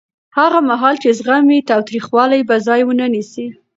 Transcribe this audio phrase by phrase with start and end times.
[0.37, 3.47] هغه مهال چې زغم وي، تاوتریخوالی به ځای ونه نیسي.